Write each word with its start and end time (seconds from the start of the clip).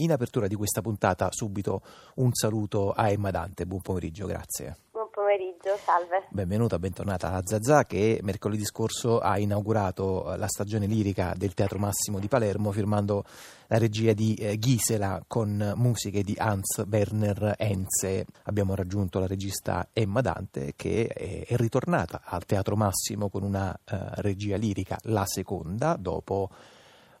In 0.00 0.12
apertura 0.12 0.46
di 0.46 0.54
questa 0.54 0.80
puntata 0.80 1.28
subito 1.32 1.82
un 2.16 2.32
saluto 2.32 2.92
a 2.92 3.10
Emma 3.10 3.32
Dante, 3.32 3.66
buon 3.66 3.80
pomeriggio, 3.80 4.26
grazie. 4.26 4.76
Buon 4.92 5.08
pomeriggio, 5.10 5.76
salve. 5.76 6.26
Benvenuta, 6.30 6.78
bentornata 6.78 7.32
a 7.32 7.42
Zazà 7.44 7.84
che 7.84 8.20
mercoledì 8.22 8.64
scorso 8.64 9.18
ha 9.18 9.40
inaugurato 9.40 10.36
la 10.36 10.46
stagione 10.46 10.86
lirica 10.86 11.34
del 11.36 11.52
Teatro 11.52 11.80
Massimo 11.80 12.20
di 12.20 12.28
Palermo 12.28 12.70
firmando 12.70 13.24
la 13.66 13.78
regia 13.78 14.12
di 14.12 14.36
eh, 14.36 14.56
Gisela 14.56 15.20
con 15.26 15.72
musiche 15.74 16.22
di 16.22 16.36
Hans 16.38 16.84
Werner 16.88 17.56
Enze. 17.58 18.24
Abbiamo 18.44 18.76
raggiunto 18.76 19.18
la 19.18 19.26
regista 19.26 19.88
Emma 19.92 20.20
Dante 20.20 20.74
che 20.76 21.08
è, 21.08 21.56
ritornata 21.56 22.20
al 22.22 22.44
Teatro 22.44 22.76
Massimo 22.76 23.28
con 23.30 23.42
una 23.42 23.70
uh, 23.70 23.96
regia 24.20 24.56
lirica, 24.56 24.96
la 25.02 25.24
seconda, 25.26 25.96
dopo 25.98 26.50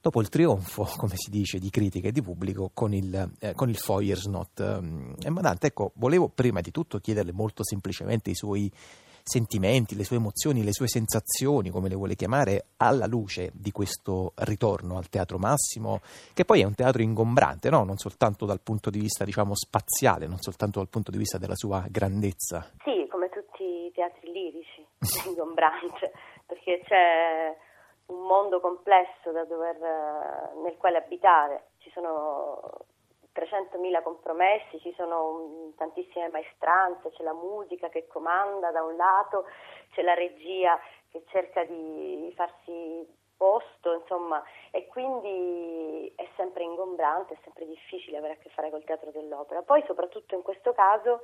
dopo 0.00 0.20
il 0.20 0.28
trionfo, 0.28 0.84
come 0.96 1.14
si 1.16 1.30
dice, 1.30 1.58
di 1.58 1.70
critica 1.70 2.08
e 2.08 2.12
di 2.12 2.22
pubblico 2.22 2.70
con 2.72 2.92
il, 2.94 3.32
eh, 3.40 3.54
con 3.54 3.68
il 3.68 3.76
Feuersnot. 3.76 4.60
E 5.22 5.30
Madante, 5.30 5.68
ecco, 5.68 5.92
volevo 5.94 6.28
prima 6.28 6.60
di 6.60 6.70
tutto 6.70 6.98
chiederle 6.98 7.32
molto 7.32 7.64
semplicemente 7.64 8.30
i 8.30 8.34
suoi 8.34 8.70
sentimenti, 9.28 9.94
le 9.94 10.04
sue 10.04 10.16
emozioni, 10.16 10.64
le 10.64 10.72
sue 10.72 10.88
sensazioni, 10.88 11.68
come 11.68 11.88
le 11.90 11.94
vuole 11.94 12.14
chiamare, 12.14 12.68
alla 12.78 13.06
luce 13.06 13.50
di 13.52 13.70
questo 13.70 14.32
ritorno 14.36 14.96
al 14.96 15.10
Teatro 15.10 15.38
Massimo, 15.38 16.00
che 16.32 16.46
poi 16.46 16.62
è 16.62 16.64
un 16.64 16.74
teatro 16.74 17.02
ingombrante, 17.02 17.68
no? 17.68 17.84
non 17.84 17.98
soltanto 17.98 18.46
dal 18.46 18.60
punto 18.60 18.88
di 18.88 18.98
vista 18.98 19.24
diciamo, 19.24 19.54
spaziale, 19.54 20.26
non 20.26 20.38
soltanto 20.38 20.78
dal 20.78 20.88
punto 20.88 21.10
di 21.10 21.18
vista 21.18 21.36
della 21.36 21.54
sua 21.54 21.84
grandezza. 21.90 22.72
Sì, 22.82 23.06
come 23.10 23.28
tutti 23.28 23.62
i 23.62 23.92
teatri 23.92 24.32
lirici, 24.32 24.84
è 24.98 25.28
ingombrante, 25.28 26.10
perché 26.46 26.80
c'è 26.86 27.54
mondo 28.48 28.60
complesso 28.60 29.30
dover, 29.46 29.76
eh, 29.76 30.60
nel 30.62 30.76
quale 30.78 30.96
abitare, 30.96 31.68
ci 31.78 31.90
sono 31.90 32.60
300.000 33.34 34.02
compromessi, 34.02 34.80
ci 34.80 34.92
sono 34.96 35.72
tantissime 35.76 36.30
maestranze, 36.30 37.10
c'è 37.10 37.22
la 37.22 37.34
musica 37.34 37.88
che 37.90 38.06
comanda 38.06 38.70
da 38.70 38.82
un 38.82 38.96
lato, 38.96 39.44
c'è 39.92 40.02
la 40.02 40.14
regia 40.14 40.80
che 41.10 41.24
cerca 41.28 41.62
di 41.64 42.32
farsi 42.34 43.06
posto, 43.36 43.92
insomma, 43.92 44.42
e 44.72 44.86
quindi 44.88 46.10
è 46.16 46.26
sempre 46.36 46.64
ingombrante, 46.64 47.34
è 47.34 47.38
sempre 47.44 47.66
difficile 47.66 48.16
avere 48.16 48.32
a 48.34 48.36
che 48.36 48.48
fare 48.48 48.70
col 48.70 48.82
teatro 48.84 49.10
dell'opera. 49.10 49.62
Poi 49.62 49.84
soprattutto 49.86 50.34
in 50.34 50.42
questo 50.42 50.72
caso 50.72 51.20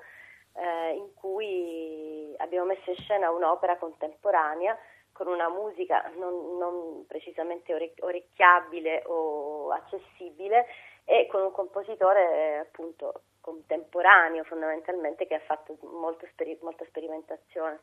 eh, 0.53 0.95
in 0.95 1.13
cui 1.15 2.33
abbiamo 2.37 2.67
messo 2.67 2.91
in 2.91 2.97
scena 2.97 3.31
un'opera 3.31 3.77
contemporanea 3.79 4.79
con 5.15 5.29
una 5.29 5.49
musica 5.49 6.11
non, 6.17 6.59
non 6.59 7.07
precisamente 7.07 7.73
orecchiabile 7.73 9.05
o 9.07 9.71
accessibile 9.71 10.67
e 11.05 11.29
con 11.31 11.41
un 11.43 11.53
compositore 11.53 12.59
appunto 12.59 13.23
contemporaneo 13.45 14.43
fondamentalmente 14.45 15.27
che 15.27 15.35
ha 15.35 15.41
fatto 15.47 15.77
molto 15.83 16.25
molta 16.63 16.85
sperimentazione. 16.89 17.79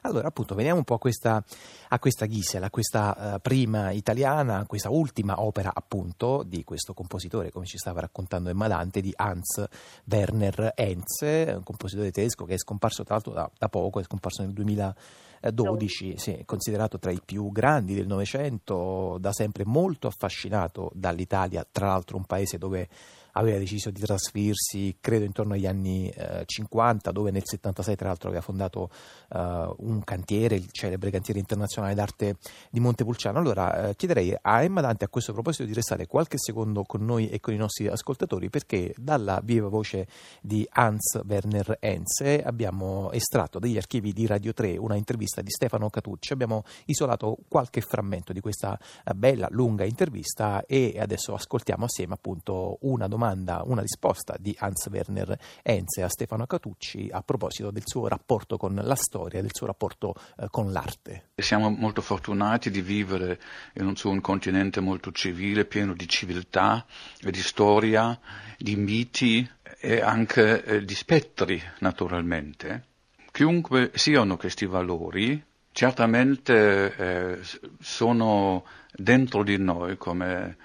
Allora 0.00 0.28
appunto 0.28 0.54
veniamo 0.54 0.78
un 0.78 0.84
po' 0.84 0.94
a 0.94 0.98
questa, 0.98 1.44
a 1.88 1.98
questa 1.98 2.26
Gisela, 2.26 2.66
a 2.66 2.70
questa 2.70 3.34
uh, 3.34 3.40
prima 3.40 3.90
italiana, 3.90 4.64
questa 4.66 4.88
ultima 4.88 5.42
opera 5.42 5.72
appunto 5.74 6.42
di 6.42 6.64
questo 6.64 6.94
compositore 6.94 7.50
come 7.50 7.66
ci 7.66 7.76
stava 7.76 8.00
raccontando 8.00 8.48
Emma 8.48 8.66
Dante 8.66 9.02
di 9.02 9.12
Hans 9.14 9.62
Werner 10.10 10.72
Henze, 10.74 11.52
un 11.54 11.64
compositore 11.64 12.10
tedesco 12.10 12.46
che 12.46 12.54
è 12.54 12.58
scomparso 12.58 13.04
tra 13.04 13.14
l'altro 13.14 13.32
da, 13.32 13.50
da 13.58 13.68
poco, 13.68 14.00
è 14.00 14.04
scomparso 14.04 14.40
nel 14.40 14.52
2012, 14.52 16.16
sì, 16.16 16.42
considerato 16.46 16.98
tra 16.98 17.10
i 17.10 17.20
più 17.22 17.52
grandi 17.52 17.94
del 17.94 18.06
Novecento, 18.06 19.18
da 19.20 19.32
sempre 19.32 19.66
molto 19.66 20.06
affascinato 20.06 20.90
dall'Italia, 20.94 21.66
tra 21.70 21.88
l'altro 21.88 22.16
un 22.16 22.24
paese 22.24 22.56
dove 22.56 22.88
aveva 23.34 23.58
deciso 23.58 23.90
di 23.90 24.00
trasferirsi, 24.00 24.96
credo, 25.00 25.24
intorno 25.24 25.54
agli 25.54 25.66
anni 25.66 26.08
eh, 26.08 26.42
50, 26.44 27.10
dove 27.10 27.30
nel 27.30 27.42
76 27.44 27.96
tra 27.96 28.08
l'altro 28.08 28.28
aveva 28.28 28.42
fondato 28.42 28.90
eh, 29.30 29.74
un 29.78 30.02
cantiere, 30.04 30.56
il 30.56 30.68
celebre 30.70 31.10
cantiere 31.10 31.40
internazionale 31.40 31.94
d'arte 31.94 32.36
di 32.70 32.80
Montepulciano. 32.80 33.38
Allora 33.38 33.88
eh, 33.88 33.96
chiederei 33.96 34.36
a 34.40 34.62
Emma 34.62 34.80
Dante 34.80 35.04
a 35.04 35.08
questo 35.08 35.32
proposito 35.32 35.64
di 35.64 35.72
restare 35.72 36.06
qualche 36.06 36.38
secondo 36.38 36.84
con 36.84 37.04
noi 37.04 37.28
e 37.28 37.40
con 37.40 37.54
i 37.54 37.56
nostri 37.56 37.86
ascoltatori 37.86 38.50
perché 38.50 38.94
dalla 38.96 39.40
viva 39.42 39.68
voce 39.68 40.06
di 40.40 40.66
Hans 40.70 41.20
Werner 41.26 41.78
Henze 41.80 42.42
abbiamo 42.42 43.10
estratto 43.12 43.58
dagli 43.58 43.76
archivi 43.76 44.12
di 44.12 44.26
Radio 44.26 44.52
3 44.52 44.76
una 44.76 44.96
intervista 44.96 45.42
di 45.42 45.50
Stefano 45.50 45.90
Catucci, 45.90 46.32
abbiamo 46.32 46.64
isolato 46.86 47.36
qualche 47.48 47.80
frammento 47.80 48.32
di 48.32 48.40
questa 48.40 48.78
eh, 49.04 49.14
bella, 49.14 49.48
lunga 49.50 49.84
intervista 49.84 50.64
e 50.66 50.96
adesso 50.98 51.34
ascoltiamo 51.34 51.84
assieme 51.84 52.14
appunto 52.14 52.78
una 52.82 53.08
domanda 53.08 53.23
domanda, 53.24 53.62
una 53.64 53.80
risposta 53.80 54.36
di 54.38 54.54
Hans 54.58 54.86
Werner 54.90 55.38
Enze 55.62 56.02
a 56.02 56.08
Stefano 56.08 56.46
Catucci 56.46 57.08
a 57.10 57.22
proposito 57.22 57.70
del 57.70 57.84
suo 57.86 58.06
rapporto 58.06 58.58
con 58.58 58.74
la 58.74 58.94
storia, 58.94 59.40
del 59.40 59.50
suo 59.52 59.66
rapporto 59.66 60.14
eh, 60.36 60.46
con 60.50 60.72
l'arte. 60.72 61.30
Siamo 61.36 61.70
molto 61.70 62.02
fortunati 62.02 62.70
di 62.70 62.82
vivere 62.82 63.40
in 63.74 63.86
un, 63.86 63.96
su 63.96 64.10
un 64.10 64.20
continente 64.20 64.80
molto 64.80 65.10
civile, 65.10 65.64
pieno 65.64 65.94
di 65.94 66.06
civiltà, 66.06 66.84
di 67.18 67.40
storia, 67.40 68.18
di 68.58 68.76
miti 68.76 69.48
e 69.80 70.02
anche 70.02 70.62
eh, 70.62 70.84
di 70.84 70.94
spettri, 70.94 71.62
naturalmente. 71.78 72.88
Chiunque 73.32 73.90
siano 73.94 74.36
questi 74.36 74.66
valori, 74.66 75.42
certamente 75.72 76.94
eh, 76.94 77.38
sono 77.80 78.64
dentro 78.92 79.42
di 79.42 79.56
noi 79.56 79.96
come 79.96 80.56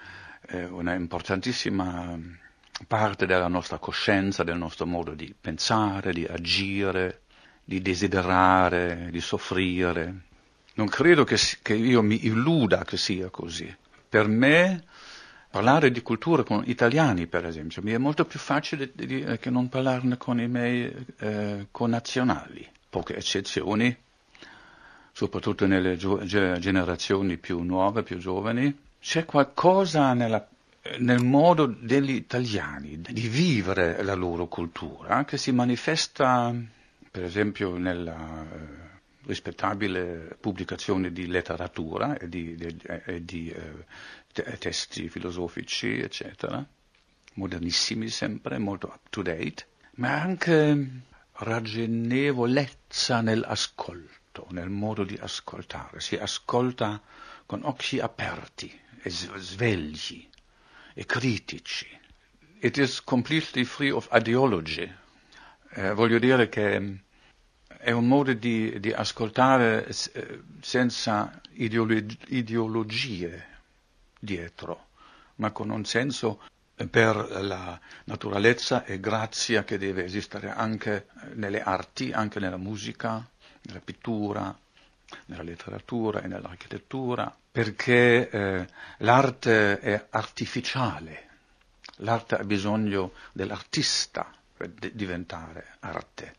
eh, 0.48 0.64
una 0.66 0.94
importantissima 0.94 2.38
parte 2.86 3.26
della 3.26 3.48
nostra 3.48 3.78
coscienza, 3.78 4.42
del 4.42 4.56
nostro 4.56 4.86
modo 4.86 5.12
di 5.14 5.34
pensare, 5.38 6.12
di 6.12 6.24
agire, 6.24 7.22
di 7.64 7.80
desiderare, 7.80 9.08
di 9.10 9.20
soffrire. 9.20 10.22
Non 10.74 10.88
credo 10.88 11.24
che, 11.24 11.36
che 11.62 11.74
io 11.74 12.02
mi 12.02 12.26
illuda 12.26 12.84
che 12.84 12.96
sia 12.96 13.28
così. 13.28 13.74
Per 14.08 14.26
me 14.26 14.84
parlare 15.50 15.90
di 15.90 16.00
cultura 16.02 16.42
con 16.42 16.62
italiani, 16.66 17.26
per 17.26 17.44
esempio, 17.44 17.82
mi 17.82 17.92
è 17.92 17.98
molto 17.98 18.24
più 18.24 18.38
facile 18.38 18.90
di, 18.94 19.06
di, 19.06 19.38
che 19.38 19.50
non 19.50 19.68
parlarne 19.68 20.16
con 20.16 20.40
i 20.40 20.48
miei 20.48 20.92
eh, 21.18 21.66
connazionali. 21.70 22.66
Poche 22.88 23.16
eccezioni, 23.16 23.96
soprattutto 25.12 25.66
nelle 25.66 25.96
gio- 25.96 26.24
generazioni 26.24 27.36
più 27.36 27.60
nuove, 27.62 28.02
più 28.02 28.18
giovani. 28.18 28.76
C'è 29.00 29.24
qualcosa 29.24 30.12
nella 30.12 30.46
nel 30.98 31.22
modo 31.22 31.66
degli 31.66 32.12
italiani 32.12 33.00
di 33.00 33.28
vivere 33.28 34.02
la 34.02 34.14
loro 34.14 34.46
cultura, 34.46 35.24
che 35.24 35.36
si 35.36 35.52
manifesta 35.52 36.54
per 37.10 37.24
esempio 37.24 37.76
nella 37.76 38.42
eh, 38.42 38.88
rispettabile 39.26 40.36
pubblicazione 40.40 41.12
di 41.12 41.26
letteratura 41.26 42.16
e 42.16 42.28
di, 42.28 42.54
di, 42.54 42.76
e 43.04 43.24
di 43.24 43.50
eh, 43.50 44.58
testi 44.58 45.08
filosofici, 45.08 45.98
eccetera, 45.98 46.64
modernissimi 47.34 48.08
sempre, 48.08 48.58
molto 48.58 48.86
up 48.88 49.10
to 49.10 49.22
date, 49.22 49.66
ma 49.96 50.20
anche 50.20 51.02
ragionevolezza 51.32 53.20
nell'ascolto, 53.20 54.46
nel 54.50 54.70
modo 54.70 55.04
di 55.04 55.18
ascoltare. 55.20 56.00
Si 56.00 56.16
ascolta 56.16 57.00
con 57.44 57.60
occhi 57.64 57.98
aperti 57.98 58.72
e 59.02 59.10
svegli 59.10 60.28
e 60.94 61.04
critici. 61.06 61.86
It 62.60 62.76
is 62.76 63.02
completely 63.02 63.64
free 63.64 63.90
of 63.90 64.08
ideology. 64.12 64.92
Eh, 65.72 65.92
voglio 65.94 66.18
dire 66.18 66.48
che 66.48 67.00
è 67.78 67.90
un 67.92 68.06
modo 68.06 68.32
di, 68.34 68.78
di 68.80 68.92
ascoltare 68.92 69.86
eh, 69.86 70.42
senza 70.60 71.40
ideologi- 71.52 72.18
ideologie 72.28 73.46
dietro, 74.18 74.88
ma 75.36 75.50
con 75.52 75.70
un 75.70 75.84
senso 75.84 76.42
per 76.90 77.16
la 77.42 77.78
naturalezza 78.04 78.84
e 78.84 79.00
grazia 79.00 79.64
che 79.64 79.78
deve 79.78 80.04
esistere 80.04 80.50
anche 80.50 81.06
nelle 81.34 81.62
arti, 81.62 82.12
anche 82.12 82.40
nella 82.40 82.56
musica, 82.56 83.26
nella 83.62 83.80
pittura, 83.80 84.56
nella 85.26 85.42
letteratura 85.42 86.22
e 86.22 86.26
nell'architettura, 86.26 87.34
perché 87.50 88.28
eh, 88.28 88.66
l'arte 88.98 89.78
è 89.80 90.06
artificiale, 90.10 91.28
l'arte 91.96 92.36
ha 92.36 92.44
bisogno 92.44 93.12
dell'artista 93.32 94.32
per 94.56 94.68
d- 94.70 94.92
diventare 94.92 95.76
arte. 95.80 96.36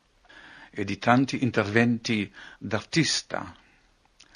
E 0.69 0.85
di 0.85 0.97
tanti 0.97 1.43
interventi 1.43 2.33
d'artista 2.57 3.53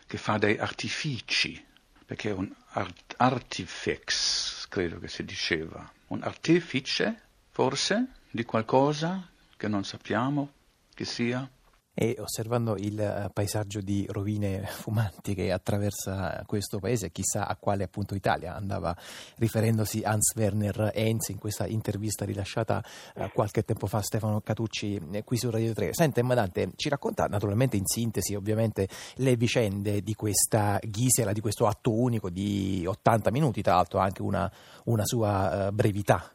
che 0.06 0.18
fa 0.18 0.38
dei 0.38 0.58
artifici, 0.58 1.64
perché 2.06 2.30
è 2.30 2.34
un 2.34 2.54
art- 2.72 3.14
artifex, 3.18 4.68
credo 4.68 5.00
che 5.00 5.08
si 5.08 5.24
diceva, 5.24 5.90
un 6.08 6.22
artefice 6.24 7.22
forse 7.52 8.08
di 8.30 8.44
qualcosa 8.44 9.28
che 9.56 9.68
non 9.68 9.86
sappiamo 9.86 10.52
che 10.94 11.06
sia 11.06 11.48
E 11.97 12.18
osservando 12.19 12.75
il 12.75 13.00
eh, 13.00 13.30
paesaggio 13.33 13.80
di 13.80 14.06
rovine 14.09 14.63
fumanti 14.68 15.33
che 15.33 15.51
attraversa 15.51 16.44
questo 16.45 16.80
paese, 16.80 17.09
chissà 17.09 17.47
a 17.47 17.56
quale 17.56 17.86
appunto 17.86 18.15
Italia 18.15 18.53
andava 18.53 18.94
riferendosi 19.38 20.03
Hans 20.03 20.33
Werner 20.36 20.92
Heinz 20.94 21.30
in 21.30 21.39
questa 21.39 21.65
intervista 21.65 22.25
rilasciata 22.25 22.83
eh, 23.15 23.31
qualche 23.33 23.63
tempo 23.63 23.88
fa 23.88 24.01
Stefano 24.01 24.42
Catucci 24.42 25.01
eh, 25.13 25.24
qui 25.24 25.38
su 25.38 25.50
Radio 25.50 25.74
3. 25.74 25.94
Senta, 25.94 26.21
Madante, 26.21 26.71
ci 26.75 26.89
racconta 26.89 27.27
naturalmente 27.27 27.77
in 27.77 27.86
sintesi 27.86 28.36
ovviamente 28.36 28.89
le 29.15 29.38
vicende 29.38 30.01
di 30.01 30.15
questa 30.15 30.77
Gisela, 30.81 31.31
di 31.31 31.39
questo 31.39 31.65
atto 31.65 31.94
unico 31.94 32.30
di 32.30 32.86
80 32.86 33.31
minuti, 33.31 33.62
tra 33.62 33.75
l'altro 33.75 34.00
anche 34.00 34.21
una, 34.21 34.51
una 34.86 35.06
sua 35.06 35.69
brevità. 35.71 36.30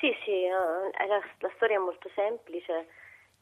Sì, 0.00 0.12
sì, 0.24 0.44
la, 0.50 1.18
la 1.38 1.52
storia 1.54 1.76
è 1.76 1.80
molto 1.80 2.10
semplice 2.14 2.86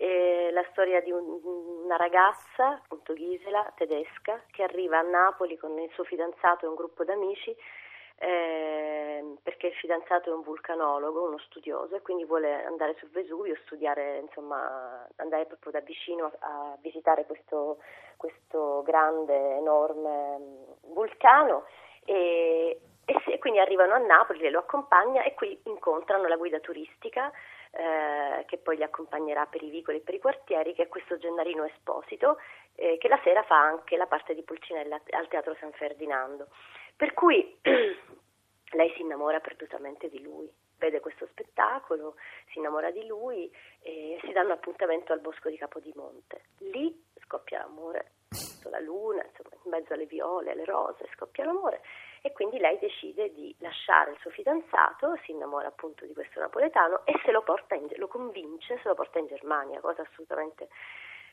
è 0.03 0.51
la 0.51 0.65
storia 0.73 1.01
di 1.01 1.13
un, 1.13 1.41
una 1.85 1.97
ragazza, 1.97 2.81
appunto 2.83 3.15
Gisela, 3.15 3.73
tedesca, 3.77 4.43
che 4.51 4.65
arriva 4.65 4.99
a 4.99 5.03
Napoli 5.03 5.57
con 5.57 5.79
il 5.79 5.91
suo 5.93 6.03
fidanzato 6.03 6.65
e 6.65 6.69
un 6.69 6.75
gruppo 6.75 7.05
d'amici 7.05 7.55
eh, 8.17 9.37
perché 9.43 9.69
il 9.69 9.75
fidanzato 9.75 10.31
è 10.31 10.35
un 10.35 10.43
vulcanologo, 10.43 11.27
uno 11.27 11.39
studioso 11.39 11.95
e 11.95 12.03
quindi 12.03 12.25
vuole 12.25 12.65
andare 12.65 12.97
sul 12.99 13.11
Vesuvio, 13.11 13.57
studiare, 13.65 14.19
insomma, 14.19 15.07
andare 15.17 15.47
proprio 15.47 15.71
da 15.71 15.81
vicino 15.81 16.33
a, 16.41 16.73
a 16.73 16.77
visitare 16.81 17.25
questo, 17.25 17.79
questo, 18.17 18.83
grande, 18.83 19.57
enorme 19.57 20.39
mm, 20.39 20.93
vulcano. 20.95 21.65
E, 22.05 22.81
e, 23.05 23.23
se, 23.25 23.39
quindi 23.39 23.61
arrivano 23.61 23.95
a 23.95 23.99
Napoli, 23.99 24.51
lo 24.51 24.61
accompagna 24.61 25.23
e 25.23 25.35
qui 25.35 25.61
incontrano 25.65 26.27
la 26.27 26.37
guida 26.37 26.59
turistica 26.59 27.31
eh, 27.75 28.45
che 28.47 28.59
poi 28.59 28.77
li 28.77 28.83
accompagnerà 28.83 29.47
per 29.47 29.63
i 29.63 29.71
vicoli 29.71 29.99
e 29.99 30.01
per 30.01 30.15
i 30.15 30.21
quartieri, 30.21 30.75
che 30.75 30.85
è 30.85 30.89
questo 30.89 31.17
Gennarino 31.17 31.65
Esposito, 31.65 32.37
eh, 32.75 32.99
che 32.99 33.09
la 33.09 33.21
sera 33.25 33.43
fa 33.45 33.59
anche 33.59 33.97
la 33.97 34.07
parte 34.07 34.35
di 34.35 34.43
Pulcinella 34.43 35.01
al 35.11 35.29
Teatro 35.29 35.57
San 35.59 35.73
Ferdinando. 35.73 36.49
Per 36.95 37.15
cui 37.15 37.59
lei 37.63 38.93
si 38.95 39.01
innamora 39.01 39.41
perdutamente 39.41 40.11
di 40.11 40.21
lui, 40.23 40.51
vede 40.77 41.01
questo 41.01 41.27
spettacolo, 41.31 42.17
si 42.51 42.59
innamora 42.59 42.91
di 42.91 43.07
lui 43.07 43.51
e 43.81 44.19
si 44.23 44.33
danno 44.33 44.53
appuntamento 44.53 45.13
al 45.13 45.21
bosco 45.21 45.49
di 45.49 45.57
Capodimonte. 45.57 46.43
Lì 46.59 47.03
scoppia 47.25 47.61
l'amore, 47.61 48.13
sotto 48.29 48.69
la 48.69 48.81
luna, 48.81 49.25
insomma, 49.25 49.57
in 49.65 49.71
mezzo 49.71 49.95
alle 49.95 50.07
viole, 50.07 50.51
alle 50.51 50.65
rose, 50.65 51.09
scoppia 51.15 51.45
l'amore 51.45 51.81
e 52.23 52.33
quindi 52.33 52.59
lei 52.59 52.79
decide 52.79 53.33
di 53.33 53.55
lasciare 53.59 54.13
il 54.13 54.19
suo 54.21 54.31
fidanzato, 54.31 55.19
si 55.25 55.33
innamora 55.33 55.67
appunto 55.67 56.07
di 56.07 56.15
questo 56.15 56.39
napoletano 56.41 57.05
e 57.05 57.21
se 57.25 57.33
lo, 57.33 57.43
porta 57.43 57.75
in, 57.75 57.89
lo 57.97 58.07
convince, 58.07 58.79
se 58.81 58.89
lo 58.89 58.95
porta 58.95 59.19
in 59.19 59.27
Germania, 59.27 59.81
cosa 59.81 60.03
assolutamente 60.03 60.69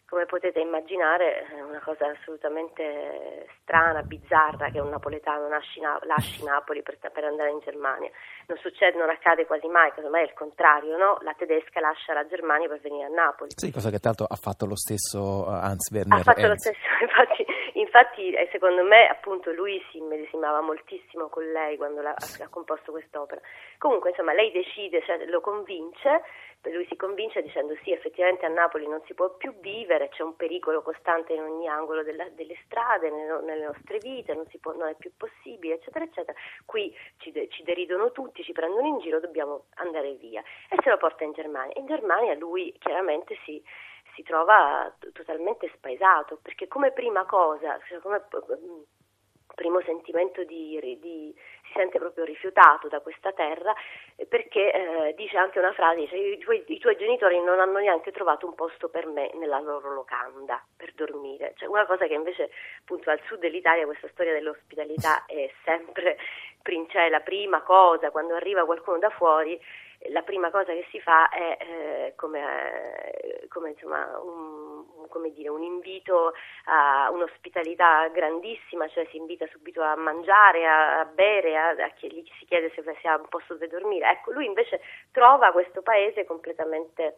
come 0.10 0.26
potete 0.26 0.60
immaginare 0.60 1.46
è 1.46 1.62
una 1.62 1.80
cosa 1.80 2.08
assolutamente 2.08 3.48
strana, 3.62 4.02
bizzarra 4.02 4.70
che 4.72 4.80
un 4.80 4.90
napoletano 4.90 5.48
lasci, 5.48 5.80
lasci 5.80 6.44
Napoli 6.44 6.82
per, 6.82 6.98
per, 6.98 7.24
andare 7.24 7.52
in 7.52 7.60
Germania. 7.60 8.10
Non 8.48 8.58
succede, 8.58 8.98
non 8.98 9.10
accade 9.10 9.46
quasi 9.46 9.68
mai, 9.68 9.94
casomai 9.94 10.22
è 10.22 10.26
il 10.26 10.34
contrario, 10.34 10.98
no? 10.98 11.20
La 11.22 11.36
tedesca 11.38 11.80
lascia 11.80 12.14
la 12.14 12.26
Germania 12.26 12.68
per 12.68 12.80
venire 12.80 13.06
a 13.06 13.10
Napoli. 13.10 13.52
Sì, 13.56 13.72
cosa 13.72 13.92
che 13.92 14.00
l'altro 14.02 14.26
ha 14.28 14.36
fatto 14.36 14.66
lo 14.66 14.76
stesso 14.76 15.46
uh, 15.46 15.62
Hans 15.62 15.92
Werner. 15.92 16.20
Ha 16.20 16.24
fatto 16.24 16.40
Enz. 16.40 16.50
lo 16.50 16.58
stesso, 16.58 16.88
infatti, 17.06 17.46
infatti 17.90 18.32
eh, 18.32 18.48
secondo 18.52 18.84
me 18.84 19.08
appunto 19.08 19.52
lui 19.52 19.84
si 19.90 19.98
immedesimava 19.98 20.62
moltissimo 20.62 21.28
con 21.28 21.52
lei 21.52 21.76
quando 21.76 22.02
la, 22.02 22.14
ha, 22.14 22.50
composto 22.50 22.92
quest'opera. 22.92 23.42
Comunque 23.80 24.12
insomma 24.12 24.34
lei 24.34 24.52
decide, 24.52 25.02
cioè, 25.04 25.26
lo 25.26 25.42
convince 25.42 26.22
lui 26.64 26.86
si 26.88 26.98
convince 26.98 27.42
dicendo 27.42 27.74
sì, 27.84 27.94
effettivamente 27.94 28.46
a 28.46 28.50
Napoli 28.50 28.86
non 28.86 29.02
si 29.06 29.14
può 29.14 29.30
più 29.36 29.58
vivere, 29.62 30.10
c'è 30.10 30.24
un 30.24 30.36
pericolo 30.36 30.82
costante 30.82 31.32
in 31.32 31.42
ogni 31.42 31.70
angolo 31.70 32.04
della, 32.04 32.28
delle 32.30 32.58
strade, 32.66 33.10
nelle, 33.10 33.40
nelle 33.44 33.66
nostre 33.66 33.98
vite, 34.00 34.34
non, 34.34 34.46
può, 34.60 34.74
non, 34.74 34.90
è 34.90 34.96
più 34.96 35.12
possibile, 35.16 35.76
eccetera, 35.76 36.04
eccetera. 36.04 36.38
Qui 36.66 36.94
ci, 37.20 37.32
ci, 37.50 37.64
deridono 37.64 38.12
tutti, 38.12 38.44
ci 38.44 38.52
prendono 38.52 38.86
in 38.86 39.00
giro, 39.00 39.22
dobbiamo 39.22 39.68
andare 39.76 40.16
via. 40.16 40.44
E 40.70 40.76
se 40.84 40.90
lo 40.90 40.98
porta 40.98 41.24
in 41.24 41.32
Germania. 41.32 41.74
In 41.78 41.86
Germania 41.86 42.36
lui 42.36 42.76
chiaramente 42.78 43.38
si, 43.46 43.64
si 44.20 44.24
trova 44.24 44.94
totalmente 45.14 45.72
spaesato, 45.76 46.40
perché 46.42 46.68
come 46.68 46.92
prima 46.92 47.24
cosa, 47.24 47.80
cioè 47.88 48.00
come 48.00 48.22
primo 49.56 49.82
sentimento 49.82 50.44
di, 50.46 50.80
di, 51.02 51.36
si 51.66 51.72
sente 51.74 52.00
proprio 52.00 52.24
rifiutato 52.24 52.88
da 52.88 53.02
questa 53.02 53.34
terra 53.34 53.74
eh, 54.16 54.26
perché 54.26 54.72
eh, 54.72 55.14
dice 55.16 55.38
anche 55.38 55.60
una 55.60 55.74
frase, 55.74 56.00
dice, 56.00 56.16
I, 56.16 56.38
tuoi, 56.38 56.64
I, 56.66 56.80
tuoi, 56.80 56.96
genitori 56.96 57.42
non 57.44 57.60
hanno 57.60 57.80
neanche 57.80 58.12
trovato 58.12 58.46
un 58.46 58.56
posto 58.56 58.88
per 58.88 59.06
me 59.06 59.32
nella 59.34 59.60
loro 59.60 59.94
locanda 59.94 60.64
per 60.78 60.94
dormire, 60.94 61.54
cioè 61.58 61.68
una 61.68 61.86
cosa 61.86 62.08
che 62.08 62.14
invece 62.14 62.52
appunto 62.80 63.10
al 63.10 63.20
sud 63.26 63.40
dell'Italia 63.40 63.86
questa 63.86 64.08
storia 64.10 64.32
dell'ospitalità 64.32 65.26
è 65.26 65.52
sempre 65.66 66.18
cioè, 66.90 67.10
la 67.10 67.20
prima 67.20 67.62
cosa 67.62 68.12
quando 68.12 68.36
arriva 68.36 68.64
qualcuno 68.66 68.98
da 68.98 69.10
fuori 69.10 69.60
la 70.08 70.22
prima 70.22 70.50
cosa 70.50 70.72
che 70.72 70.86
si 70.90 71.00
fa 71.02 71.30
è 71.30 71.58
eh, 71.60 72.14
come, 72.16 73.46
come, 73.50 73.72
insomma, 73.72 74.18
un, 74.20 75.08
come 75.10 75.32
dire, 75.34 75.50
un, 75.50 75.62
invito 75.62 76.34
a 76.66 77.10
un'ospitalità 77.12 78.08
grandissima, 78.08 78.88
cioè 78.88 79.06
si 79.12 79.18
invita 79.18 79.46
subito 79.48 79.82
a 79.82 79.96
mangiare, 79.96 80.66
a, 80.66 81.00
a 81.02 81.06
bere, 81.06 81.58
a, 81.58 81.70
a 81.70 81.90
chi, 81.90 82.12
gli 82.12 82.26
si 82.40 82.46
chiede 82.46 82.72
se 82.74 82.84
si 83.00 83.08
ha 83.08 83.18
un 83.18 83.28
posto 83.28 83.54
dove 83.54 83.68
dormire. 83.68 84.10
Ecco, 84.10 84.32
lui 84.32 84.46
invece 84.46 84.80
trova 85.12 85.52
questo 85.52 85.82
paese 85.82 86.26
completamente 86.26 87.18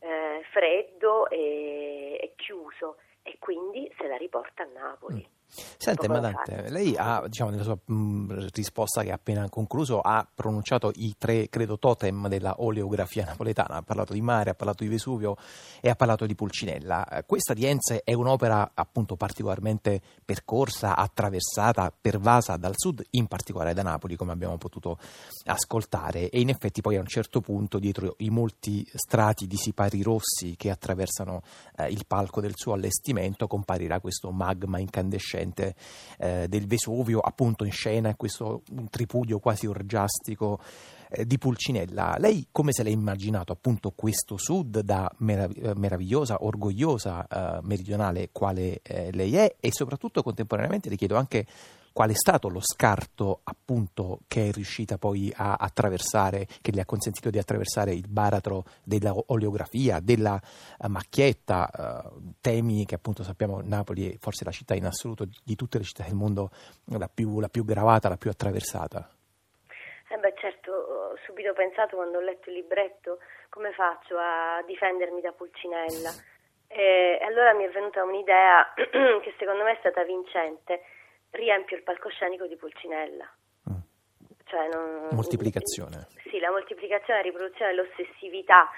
eh, 0.00 0.44
freddo 0.50 1.28
e, 1.30 2.18
e 2.20 2.32
chiuso 2.36 2.96
e 3.22 3.36
quindi 3.38 3.90
se 3.96 4.06
la 4.06 4.16
riporta 4.16 4.64
a 4.64 4.66
Napoli. 4.66 5.26
Mm. 5.26 5.41
Sente, 5.76 6.08
Madante, 6.08 6.70
lei 6.70 6.94
ha, 6.96 7.22
diciamo, 7.26 7.50
nella 7.50 7.62
sua 7.62 7.76
mh, 7.84 7.94
mm, 7.94 8.30
risposta 8.54 9.02
che 9.02 9.10
ha 9.10 9.14
appena 9.14 9.46
concluso, 9.50 10.00
ha 10.00 10.26
pronunciato 10.34 10.90
i 10.94 11.14
tre, 11.18 11.48
credo, 11.50 11.78
totem 11.78 12.28
della 12.28 12.54
oleografia 12.58 13.24
napoletana. 13.26 13.76
Ha 13.76 13.82
parlato 13.82 14.14
di 14.14 14.22
mare, 14.22 14.50
ha 14.50 14.54
parlato 14.54 14.82
di 14.82 14.88
Vesuvio 14.88 15.36
e 15.82 15.90
ha 15.90 15.94
parlato 15.94 16.24
di 16.24 16.34
Pulcinella. 16.34 17.24
Questa 17.26 17.52
di 17.52 17.66
Enze 17.66 18.02
è 18.02 18.14
un'opera, 18.14 18.70
appunto, 18.72 19.16
particolarmente 19.16 20.00
percorsa, 20.24 20.96
attraversata, 20.96 21.92
pervasa 22.00 22.56
dal 22.56 22.74
sud, 22.74 23.04
in 23.10 23.26
particolare 23.26 23.74
da 23.74 23.82
Napoli, 23.82 24.16
come 24.16 24.32
abbiamo 24.32 24.56
potuto 24.56 24.98
ascoltare. 25.44 26.30
E 26.30 26.40
in 26.40 26.48
effetti 26.48 26.80
poi 26.80 26.96
a 26.96 27.00
un 27.00 27.06
certo 27.06 27.42
punto, 27.42 27.78
dietro 27.78 28.14
i 28.18 28.30
molti 28.30 28.88
strati 28.94 29.46
di 29.46 29.56
sipari 29.56 30.02
rossi 30.02 30.54
che 30.56 30.70
attraversano 30.70 31.42
eh, 31.76 31.88
il 31.88 32.06
palco 32.06 32.40
del 32.40 32.54
suo 32.54 32.72
allestimento, 32.72 33.46
comparirà 33.46 34.00
questo 34.00 34.30
magma 34.30 34.78
incandescente 34.78 35.40
recente 35.42 35.74
eh, 36.18 36.46
del 36.48 36.66
Vesuvio, 36.66 37.20
appunto 37.20 37.64
in 37.64 37.72
scena 37.72 38.14
questo 38.14 38.62
tripudio 38.90 39.38
quasi 39.38 39.66
orgiastico 39.66 40.60
eh, 41.10 41.26
di 41.26 41.38
Pulcinella. 41.38 42.16
Lei 42.18 42.48
come 42.50 42.72
se 42.72 42.82
l'ha 42.82 42.90
immaginato 42.90 43.52
appunto 43.52 43.90
questo 43.90 44.36
sud 44.36 44.80
da 44.80 45.10
merav- 45.18 45.56
eh, 45.56 45.74
meravigliosa, 45.74 46.44
orgogliosa 46.44 47.26
eh, 47.26 47.60
meridionale 47.62 48.30
quale 48.32 48.80
eh, 48.82 49.10
lei 49.12 49.34
è 49.36 49.56
e 49.58 49.68
soprattutto 49.72 50.22
contemporaneamente 50.22 50.88
le 50.88 50.96
chiedo 50.96 51.16
anche 51.16 51.46
qual 51.92 52.10
è 52.10 52.14
stato 52.14 52.48
lo 52.48 52.60
scarto 52.60 53.40
appunto 53.44 54.20
che 54.28 54.48
è 54.48 54.52
riuscita 54.52 54.98
poi 54.98 55.32
a 55.36 55.56
attraversare, 55.58 56.46
che 56.60 56.72
le 56.72 56.80
ha 56.80 56.84
consentito 56.86 57.30
di 57.30 57.38
attraversare 57.38 57.92
il 57.92 58.08
baratro 58.08 58.64
della 58.84 59.12
oleografia, 59.26 60.00
della 60.00 60.40
uh, 60.40 60.88
macchietta, 60.88 61.70
uh, 61.72 62.34
temi 62.40 62.84
che 62.84 62.94
appunto 62.94 63.22
sappiamo 63.22 63.60
Napoli 63.62 64.14
è 64.14 64.18
forse 64.18 64.44
la 64.44 64.50
città 64.50 64.74
in 64.74 64.86
assoluto 64.86 65.26
di 65.44 65.56
tutte 65.56 65.78
le 65.78 65.84
città 65.84 66.04
del 66.04 66.14
mondo 66.14 66.50
la 66.86 67.08
più, 67.12 67.40
la 67.40 67.48
più 67.48 67.64
gravata, 67.64 68.08
la 68.08 68.16
più 68.16 68.30
attraversata. 68.30 69.08
Eh 70.08 70.18
beh 70.18 70.34
certo, 70.36 70.72
ho 70.72 71.16
subito 71.24 71.54
pensato 71.54 71.96
quando 71.96 72.18
ho 72.18 72.20
letto 72.20 72.50
il 72.50 72.56
libretto 72.56 73.18
come 73.48 73.72
faccio 73.72 74.16
a 74.18 74.62
difendermi 74.66 75.20
da 75.20 75.32
Pulcinella. 75.32 76.10
E 76.68 77.18
allora 77.22 77.52
mi 77.52 77.64
è 77.64 77.70
venuta 77.70 78.02
un'idea 78.02 78.72
che 78.76 79.34
secondo 79.38 79.62
me 79.62 79.72
è 79.72 79.76
stata 79.80 80.04
vincente 80.04 80.80
riempio 81.32 81.76
il 81.76 81.82
palcoscenico 81.82 82.46
di 82.46 82.56
Pulcinella. 82.56 83.30
Mm. 83.70 83.76
Cioè 84.44 84.68
non, 84.68 85.08
moltiplicazione. 85.12 86.08
Sì, 86.30 86.38
la 86.38 86.50
moltiplicazione, 86.50 87.20
la 87.20 87.26
riproduzione, 87.26 87.74
l'ossessività 87.74 88.70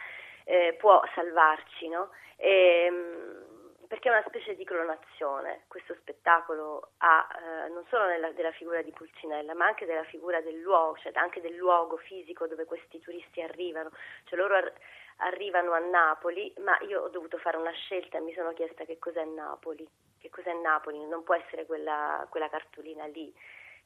eh, 0.44 0.74
può 0.78 1.00
salvarci, 1.14 1.88
no? 1.88 2.10
E, 2.36 2.86
ehm, 2.86 3.42
perché 3.86 4.08
è 4.08 4.12
una 4.12 4.24
specie 4.26 4.56
di 4.56 4.64
clonazione, 4.64 5.64
questo 5.68 5.94
spettacolo 6.00 6.92
ha 6.98 7.28
eh, 7.30 7.68
non 7.68 7.84
solo 7.88 8.06
nella, 8.06 8.32
della 8.32 8.50
figura 8.52 8.82
di 8.82 8.90
Pulcinella, 8.90 9.54
ma 9.54 9.66
anche 9.66 9.86
della 9.86 10.04
figura 10.04 10.40
del 10.40 10.58
luogo, 10.60 10.96
cioè 10.98 11.12
anche 11.14 11.40
del 11.40 11.54
luogo 11.54 11.96
fisico 11.98 12.46
dove 12.46 12.64
questi 12.64 12.98
turisti 12.98 13.40
arrivano. 13.40 13.90
Cioè 14.24 14.38
loro 14.38 14.56
ar- 14.56 14.72
arrivano 15.18 15.72
a 15.72 15.78
Napoli, 15.78 16.52
ma 16.58 16.76
io 16.88 17.02
ho 17.02 17.08
dovuto 17.08 17.38
fare 17.38 17.56
una 17.56 17.72
scelta 17.72 18.18
e 18.18 18.20
mi 18.22 18.32
sono 18.32 18.52
chiesta 18.52 18.84
che 18.84 18.98
cos'è 18.98 19.24
Napoli 19.24 19.88
che 20.24 20.30
cos'è 20.30 20.54
Napoli, 20.54 21.04
non 21.06 21.22
può 21.22 21.34
essere 21.34 21.66
quella, 21.66 22.26
quella 22.30 22.48
cartolina 22.48 23.04
lì 23.04 23.30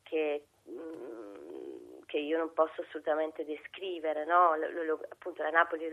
che, 0.04 0.45
mm, 0.71 2.02
che 2.07 2.18
io 2.18 2.38
non 2.38 2.52
posso 2.52 2.83
assolutamente 2.83 3.45
descrivere, 3.45 4.25
no? 4.25 4.52
appunto 5.11 5.42
la 5.42 5.50
Napoli 5.50 5.85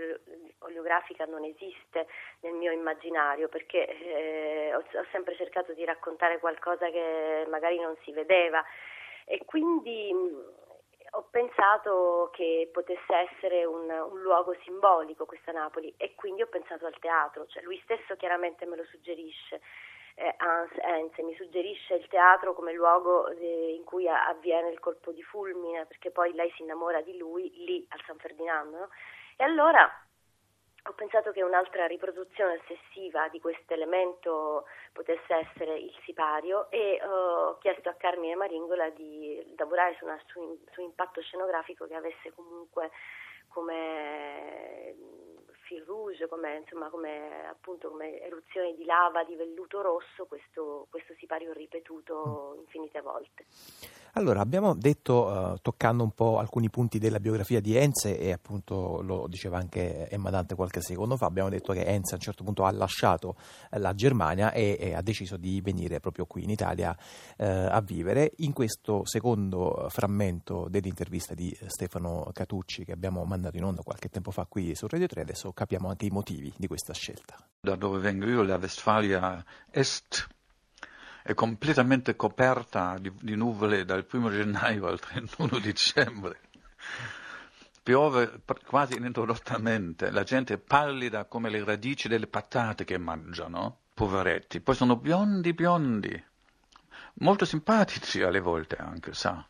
oleografica 0.59 1.25
non 1.25 1.43
esiste 1.43 2.05
nel 2.41 2.53
mio 2.53 2.71
immaginario 2.71 3.49
perché 3.49 3.87
eh, 3.87 4.75
ho, 4.75 4.77
ho 4.79 5.05
sempre 5.11 5.35
cercato 5.35 5.73
di 5.73 5.83
raccontare 5.83 6.37
qualcosa 6.37 6.91
che 6.91 7.47
magari 7.49 7.79
non 7.79 7.97
si 8.03 8.11
vedeva 8.11 8.63
e 9.25 9.43
quindi 9.45 10.13
ho 11.09 11.27
pensato 11.31 12.29
che 12.33 12.69
potesse 12.71 13.15
essere 13.15 13.65
un, 13.65 13.89
un, 13.89 14.21
luogo 14.21 14.55
simbolico 14.63 15.25
questa 15.25 15.51
Napoli 15.51 15.91
e 15.97 16.13
quindi 16.13 16.43
ho 16.43 16.47
pensato 16.47 16.85
al 16.85 16.99
teatro, 16.99 17.47
cioè 17.47 17.63
lui 17.63 17.79
stesso 17.83 18.15
chiaramente 18.15 18.65
me 18.65 18.75
lo 18.75 18.83
suggerisce. 18.85 19.61
Eh, 20.17 20.33
Hans 20.37 20.71
Enze 20.77 21.21
mi 21.23 21.35
suggerisce 21.35 21.95
il 21.95 22.07
teatro 22.07 22.53
come 22.53 22.71
luogo 22.71 23.27
eh, 23.27 23.73
in 23.75 23.83
cui 23.83 24.07
avviene 24.07 24.69
il 24.69 24.79
colpo 24.79 25.11
di 25.11 25.21
fulmine 25.21 25.85
perché 25.87 26.09
poi 26.09 26.33
lei 26.33 26.49
si 26.51 26.61
innamora 26.61 27.01
di 27.01 27.17
lui 27.17 27.51
lì 27.65 27.85
al 27.89 28.01
San 28.05 28.17
Ferdinando 28.17 28.77
no? 28.77 28.89
e 29.35 29.43
allora 29.43 29.91
ho 30.87 30.93
pensato 30.93 31.31
che 31.31 31.43
un'altra 31.43 31.87
riproduzione 31.87 32.61
ossessiva 32.61 33.27
di 33.27 33.41
questo 33.41 33.73
elemento 33.73 34.65
potesse 34.93 35.33
essere 35.33 35.79
il 35.79 35.93
sipario 36.05 36.69
e 36.69 37.01
uh, 37.03 37.49
ho 37.49 37.57
chiesto 37.57 37.89
a 37.89 37.95
Carmine 37.95 38.35
Maringola 38.35 38.89
di 38.91 39.53
lavorare 39.57 39.95
su, 39.97 40.05
una, 40.05 40.17
su, 40.27 40.63
su 40.71 40.81
un 40.81 40.85
impatto 40.87 41.21
scenografico 41.21 41.87
che 41.87 41.95
avesse 41.95 42.31
comunque 42.33 42.91
come 43.47 44.95
fil 45.65 45.83
rouge, 45.83 46.27
come, 46.27 46.57
insomma, 46.57 46.89
come, 46.89 47.47
appunto, 47.49 47.89
come 47.89 48.21
eruzioni 48.21 48.75
di 48.75 48.85
lava 48.85 49.23
di 49.23 49.35
velluto 49.35 49.81
rosso, 49.81 50.25
questo, 50.25 50.87
questo 50.89 51.13
sipario 51.17 51.51
ripetuto 51.53 52.55
infinite 52.59 53.01
volte. 53.01 53.45
Allora, 54.17 54.39
abbiamo 54.39 54.73
detto, 54.75 55.25
uh, 55.25 55.57
toccando 55.61 56.01
un 56.01 56.11
po' 56.11 56.39
alcuni 56.39 56.69
punti 56.69 56.99
della 56.99 57.19
biografia 57.19 57.59
di 57.59 57.75
Enze, 57.75 58.17
e 58.17 58.31
appunto 58.31 59.01
lo 59.01 59.27
diceva 59.27 59.57
anche 59.57 60.07
Emma 60.09 60.29
Dante 60.29 60.55
qualche 60.55 60.79
secondo 60.79 61.17
fa, 61.17 61.25
abbiamo 61.25 61.49
detto 61.49 61.73
che 61.73 61.83
Enze 61.83 62.13
a 62.13 62.15
un 62.15 62.21
certo 62.21 62.45
punto 62.45 62.63
ha 62.63 62.71
lasciato 62.71 63.35
la 63.71 63.93
Germania 63.93 64.53
e, 64.53 64.77
e 64.79 64.93
ha 64.93 65.01
deciso 65.01 65.35
di 65.35 65.59
venire 65.59 65.99
proprio 65.99 66.25
qui 66.25 66.43
in 66.43 66.49
Italia 66.49 66.91
uh, 66.91 67.43
a 67.43 67.81
vivere. 67.81 68.31
In 68.37 68.53
questo 68.53 69.01
secondo 69.05 69.87
frammento 69.89 70.67
dell'intervista 70.69 71.33
di 71.33 71.53
Stefano 71.67 72.29
Catucci 72.31 72.85
che 72.85 72.93
abbiamo 72.93 73.25
mandato 73.25 73.57
in 73.57 73.65
onda 73.65 73.81
qualche 73.81 74.07
tempo 74.07 74.31
fa 74.31 74.45
qui 74.45 74.75
su 74.75 74.87
Radio 74.87 75.07
3, 75.07 75.21
adesso 75.23 75.51
capiamo 75.55 75.89
anche 75.89 76.05
i 76.05 76.11
motivi 76.11 76.53
di 76.55 76.67
questa 76.67 76.93
scelta. 76.93 77.35
Da 77.59 77.75
dove 77.75 77.97
vengo 77.97 78.27
io, 78.27 78.43
la 78.43 78.57
Westfalia 78.57 79.43
Est 79.71 80.27
è 81.23 81.33
completamente 81.33 82.15
coperta 82.15 82.99
di, 82.99 83.11
di 83.19 83.35
nuvole 83.35 83.83
dal 83.85 84.05
1 84.07 84.29
gennaio 84.29 84.85
al 84.85 84.99
31 84.99 85.57
dicembre. 85.57 86.41
Piove 87.81 88.41
quasi 88.67 88.97
ininterrottamente, 88.97 90.11
la 90.11 90.23
gente 90.23 90.55
è 90.55 90.57
pallida 90.57 91.25
come 91.25 91.49
le 91.49 91.63
radici 91.63 92.07
delle 92.07 92.27
patate 92.27 92.83
che 92.83 92.99
mangiano, 92.99 93.79
poveretti. 93.93 94.59
Poi 94.59 94.75
sono 94.75 94.97
biondi 94.97 95.53
biondi, 95.53 96.23
molto 97.15 97.45
simpatici 97.45 98.21
alle 98.21 98.39
volte 98.39 98.75
anche, 98.75 99.13
sa. 99.13 99.43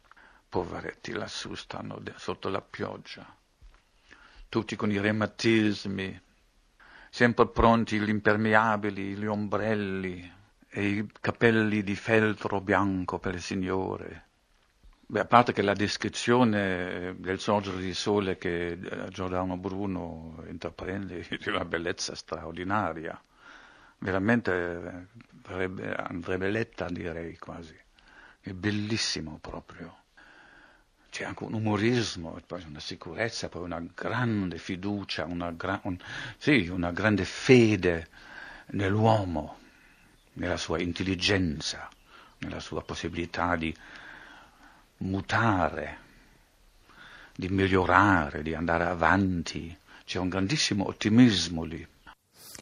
Poveretti 0.48 1.12
lassù 1.12 1.56
stanno 1.56 2.02
sotto 2.16 2.48
la 2.48 2.62
pioggia, 2.62 3.26
tutti 4.50 4.76
con 4.76 4.92
i 4.92 5.00
reumatismi, 5.00 6.22
sempre 7.10 7.48
pronti 7.48 8.00
gli 8.00 8.10
impermeabili, 8.10 9.16
gli 9.16 9.26
ombrelli, 9.26 10.34
e 10.78 10.88
i 10.88 11.10
capelli 11.22 11.84
di 11.84 11.96
feltro 11.96 12.60
bianco 12.60 13.18
per 13.18 13.36
il 13.36 13.42
Signore. 13.42 14.24
Beh, 15.08 15.22
a 15.22 15.26
parte 15.26 15.54
che 15.54 15.62
la 15.62 15.74
descrizione 15.74 17.16
del 17.18 17.40
sorgere 17.40 17.78
di 17.78 17.94
sole 17.94 18.38
che 18.38 18.72
eh, 18.72 19.08
Giordano 19.10 19.56
Bruno 19.56 20.44
intraprende 20.50 21.20
è 21.30 21.38
di 21.38 21.50
una 21.50 21.64
bellezza 21.64 22.14
straordinaria, 22.16 23.18
veramente 24.00 25.08
andrebbe, 25.46 25.96
andrebbe 25.96 26.50
letta 26.50 26.90
direi 26.90 27.38
quasi, 27.38 27.78
è 28.42 28.52
bellissimo 28.52 29.38
proprio. 29.40 30.04
C'è 31.16 31.24
anche 31.24 31.46
un 31.46 31.54
umorismo, 31.54 32.38
una 32.68 32.80
sicurezza, 32.82 33.48
poi 33.48 33.64
una 33.64 33.82
grande 33.96 34.58
fiducia, 34.58 35.24
una, 35.24 35.50
gra- 35.52 35.80
un, 35.84 35.98
sì, 36.38 36.68
una 36.68 36.92
grande 36.92 37.24
fede 37.24 38.10
nell'uomo 38.72 39.60
nella 40.34 40.58
sua 40.58 40.82
intelligenza, 40.82 41.88
nella 42.40 42.60
sua 42.60 42.84
possibilità 42.84 43.56
di 43.56 43.74
mutare, 44.98 46.00
di 47.34 47.48
migliorare, 47.48 48.42
di 48.42 48.54
andare 48.54 48.84
avanti. 48.84 49.74
C'è 50.04 50.20
un 50.20 50.28
grandissimo 50.28 50.86
ottimismo 50.86 51.64
lì. 51.64 51.88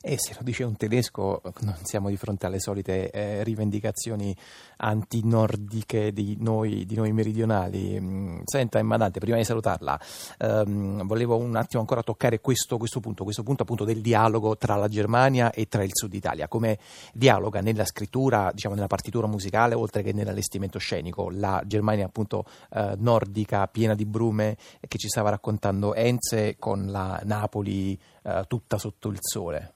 E 0.05 0.17
se 0.19 0.33
lo 0.35 0.43
dice 0.43 0.65
un 0.65 0.75
tedesco, 0.75 1.41
non 1.61 1.77
siamo 1.83 2.09
di 2.09 2.17
fronte 2.17 2.45
alle 2.45 2.59
solite 2.59 3.09
eh, 3.09 3.41
rivendicazioni 3.41 4.35
antinordiche 4.75 6.11
di 6.11 6.35
noi, 6.41 6.85
di 6.85 6.95
noi 6.95 7.13
meridionali. 7.13 7.97
Mm, 8.01 8.41
senta, 8.43 8.79
Emma 8.79 8.97
Dante, 8.97 9.21
prima 9.21 9.37
di 9.37 9.45
salutarla, 9.45 9.97
ehm, 10.39 11.07
volevo 11.07 11.37
un 11.37 11.55
attimo 11.55 11.79
ancora 11.79 12.03
toccare 12.03 12.41
questo, 12.41 12.77
questo, 12.77 12.99
punto, 12.99 13.23
questo 13.23 13.43
punto 13.43 13.63
appunto 13.63 13.85
del 13.85 14.01
dialogo 14.01 14.57
tra 14.57 14.75
la 14.75 14.89
Germania 14.89 15.51
e 15.51 15.69
tra 15.69 15.85
il 15.85 15.91
Sud 15.93 16.13
Italia. 16.13 16.49
Come 16.49 16.79
dialoga 17.13 17.61
nella 17.61 17.85
scrittura, 17.85 18.51
diciamo 18.53 18.75
nella 18.75 18.87
partitura 18.87 19.27
musicale, 19.27 19.73
oltre 19.73 20.03
che 20.03 20.11
nell'allestimento 20.11 20.79
scenico, 20.79 21.29
la 21.29 21.63
Germania 21.65 22.07
appunto 22.07 22.43
eh, 22.73 22.95
nordica, 22.97 23.67
piena 23.67 23.95
di 23.95 24.05
brume, 24.05 24.57
che 24.85 24.97
ci 24.97 25.07
stava 25.07 25.29
raccontando 25.29 25.95
Enze, 25.95 26.57
con 26.59 26.87
la 26.91 27.21
Napoli 27.23 27.97
eh, 28.23 28.43
tutta 28.49 28.77
sotto 28.77 29.07
il 29.07 29.19
sole 29.21 29.75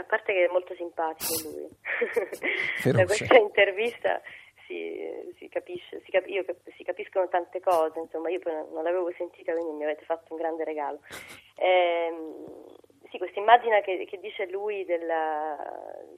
a 0.00 0.04
parte 0.04 0.32
che 0.32 0.44
è 0.46 0.48
molto 0.50 0.74
simpatico 0.74 1.34
lui, 1.44 1.68
da 2.92 3.04
questa 3.04 3.36
intervista 3.36 4.20
si, 4.68 5.00
si 5.38 5.48
capisce, 5.48 6.02
si, 6.04 6.10
cap- 6.10 6.28
io, 6.28 6.44
si, 6.76 6.84
capiscono 6.84 7.26
tante 7.28 7.58
cose, 7.60 7.98
insomma 7.98 8.28
io 8.28 8.38
poi 8.38 8.52
non 8.52 8.82
l'avevo 8.82 9.10
sentita 9.16 9.52
quindi 9.52 9.72
mi 9.72 9.84
avete 9.84 10.04
fatto 10.04 10.34
un 10.34 10.38
grande 10.38 10.64
regalo. 10.64 11.00
Ehm, 11.56 12.57
sì, 13.10 13.18
questa 13.18 13.40
immagine 13.40 13.80
che, 13.82 14.04
che, 14.06 14.18
dice 14.20 14.46
lui 14.46 14.84
della, 14.84 15.56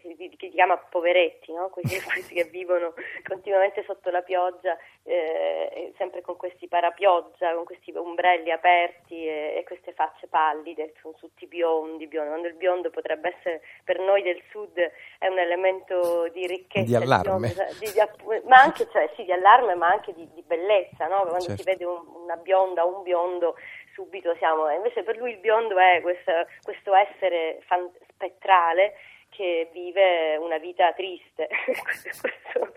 che, 0.01 0.31
che 0.37 0.49
chiama 0.49 0.77
poveretti, 0.77 1.53
no? 1.53 1.69
questi, 1.69 2.01
questi, 2.03 2.35
che 2.35 2.45
vivono 2.45 2.95
continuamente 3.27 3.85
sotto 3.85 4.11
la 4.11 4.23
pioggia, 4.23 4.77
eh, 5.05 5.93
sempre 5.97 6.21
con 6.21 6.37
questi 6.37 6.69
parapioggia, 6.69 7.55
con 7.55 7.65
questi 7.65 7.93
ombrelli 7.95 8.51
aperti 8.51 9.27
e, 9.27 9.55
e, 9.57 9.65
queste 9.65 9.93
facce 9.93 10.27
pallide, 10.27 10.95
sono 11.01 11.15
tutti 11.15 11.47
biondi, 11.47 12.07
biondi, 12.07 12.29
quando 12.31 12.49
il 12.49 12.55
biondo 12.55 12.91
potrebbe 12.91 13.35
essere 13.37 13.61
per 13.85 13.99
noi 14.01 14.23
del 14.23 14.43
sud 14.51 14.79
è 15.19 15.27
un 15.29 15.39
elemento 15.39 16.29
di 16.29 16.47
ricchezza, 16.47 16.87
di 16.87 16.95
allarme, 16.95 17.55
di, 17.79 17.87
di, 17.93 18.41
ma 18.47 18.63
anche 18.63 18.89
cioè, 18.91 19.11
sì, 19.17 19.25
di 19.25 19.33
allarme 19.33 19.75
ma 19.75 19.89
anche 19.89 20.13
di, 20.13 20.29
bellezza, 20.51 21.07
no? 21.07 21.21
quando 21.21 21.45
certo. 21.45 21.63
si 21.63 21.63
vede 21.63 21.85
un, 21.85 22.03
una 22.25 22.37
bionda 22.37 22.85
o 22.85 22.97
un 22.97 23.03
biondo 23.05 23.55
subito 23.93 24.35
siamo, 24.37 24.71
invece 24.71 25.03
per 25.03 25.17
lui 25.17 25.33
il 25.33 25.39
biondo 25.39 25.79
è 25.79 26.01
questo, 26.03 26.33
questo 26.63 26.95
essere 26.95 27.59
fan, 27.67 27.91
spettrale 28.13 28.95
che 29.31 29.71
vive 29.73 30.37
una 30.37 30.59
vita 30.59 30.93
triste. 30.93 31.49
questo, 32.21 32.73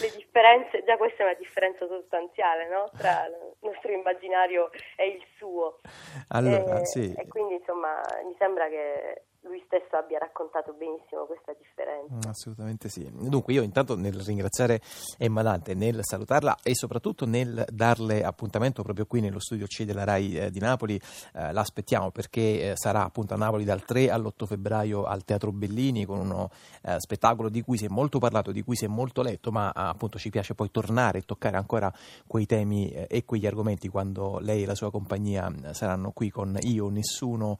le 0.00 0.10
differenze, 0.16 0.82
già 0.84 0.96
questa 0.96 1.22
è 1.22 1.26
una 1.26 1.34
differenza 1.34 1.86
sostanziale 1.86 2.68
no? 2.68 2.90
tra 2.96 3.26
il 3.26 3.56
nostro 3.60 3.92
immaginario 3.92 4.70
e 4.96 5.08
il 5.08 5.24
suo. 5.36 5.80
Allora, 6.28 6.80
e, 6.80 6.86
sì. 6.86 7.12
e 7.16 7.26
quindi 7.28 7.54
insomma 7.54 8.00
mi 8.24 8.34
sembra 8.38 8.68
che 8.68 9.22
lui 9.46 9.62
stesso 9.66 9.96
abbia 9.96 10.18
raccontato 10.18 10.72
benissimo 10.72 11.24
questa 11.24 11.54
differenza. 11.58 12.14
Mm, 12.14 12.30
assolutamente 12.30 12.88
sì. 12.88 13.08
Dunque 13.12 13.52
io 13.52 13.62
intanto 13.62 13.96
nel 13.96 14.20
ringraziare 14.20 14.80
Emma 15.18 15.42
Dante, 15.42 15.74
nel 15.74 16.00
salutarla 16.02 16.58
e 16.62 16.74
soprattutto 16.74 17.26
nel 17.26 17.64
darle 17.72 18.24
appuntamento 18.24 18.82
proprio 18.82 19.06
qui 19.06 19.20
nello 19.20 19.38
studio 19.38 19.66
C 19.66 19.84
della 19.84 20.04
RAI 20.04 20.38
eh, 20.38 20.50
di 20.50 20.58
Napoli, 20.58 21.00
eh, 21.34 21.52
l'aspettiamo 21.52 22.10
perché 22.10 22.70
eh, 22.70 22.72
sarà 22.74 23.04
appunto 23.04 23.34
a 23.34 23.36
Napoli 23.36 23.64
dal 23.64 23.84
3 23.84 24.10
all'8 24.10 24.46
febbraio 24.46 25.04
al 25.04 25.24
Teatro 25.24 25.52
Bellini 25.52 26.04
con 26.04 26.18
uno 26.18 26.50
eh, 26.82 26.98
spettacolo 26.98 27.48
di 27.48 27.62
cui 27.62 27.78
si 27.78 27.86
è 27.86 27.88
molto 27.88 28.18
parlato, 28.18 28.52
di 28.52 28.62
cui 28.62 28.76
si 28.76 28.84
è 28.84 28.88
molto 28.88 29.22
letto, 29.22 29.50
ma 29.52 29.70
appunto 29.70 30.18
ci 30.18 30.30
piace 30.30 30.54
poi 30.54 30.70
tornare 30.70 31.18
e 31.18 31.22
toccare 31.22 31.56
ancora 31.56 31.92
quei 32.26 32.46
temi 32.46 32.90
eh, 32.90 33.06
e 33.08 33.24
quegli 33.24 33.46
argomenti 33.46 33.88
quando 33.88 34.38
lei 34.40 34.64
e 34.64 34.66
la 34.66 34.74
sua 34.74 34.90
compagnia 34.90 35.52
eh, 35.64 35.74
saranno 35.74 36.10
qui 36.10 36.30
con 36.30 36.56
Io, 36.60 36.88
Nessuno 36.88 37.58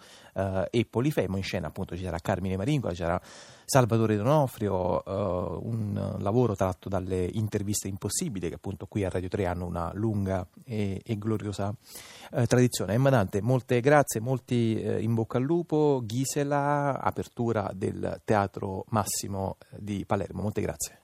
e 0.71 0.85
Polifemo 0.85 1.37
in 1.39 1.43
scena 1.43 1.71
appunto 1.77 1.95
ci 1.95 2.05
sarà 2.05 2.19
Carmine 2.19 2.57
Maringola, 2.57 2.95
ci 2.95 3.03
sarà 3.03 3.21
Salvatore 3.67 4.17
Donofrio, 4.17 5.03
uh, 5.05 5.61
un 5.63 6.17
lavoro 6.21 6.57
tratto 6.57 6.89
dalle 6.89 7.29
interviste 7.33 7.89
impossibili 7.89 8.49
che 8.49 8.55
appunto 8.55 8.87
qui 8.87 9.05
a 9.05 9.11
Radio 9.11 9.29
3 9.29 9.45
hanno 9.45 9.67
una 9.67 9.91
lunga 9.93 10.47
e, 10.65 11.03
e 11.05 11.19
gloriosa 11.19 11.75
uh, 12.31 12.45
tradizione. 12.45 12.95
Emma 12.95 13.11
Dante, 13.11 13.43
molte 13.43 13.81
grazie, 13.81 14.21
molti 14.21 14.83
uh, 14.83 14.99
in 15.03 15.13
bocca 15.13 15.37
al 15.37 15.45
lupo, 15.45 16.01
Gisela, 16.05 16.99
apertura 17.01 17.71
del 17.75 18.23
Teatro 18.25 18.87
Massimo 18.89 19.59
di 19.77 20.05
Palermo, 20.07 20.41
molte 20.41 20.63
grazie. 20.63 21.01